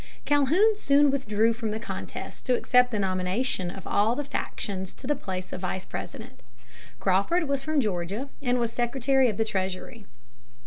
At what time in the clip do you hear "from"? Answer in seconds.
1.53-1.69, 7.61-7.79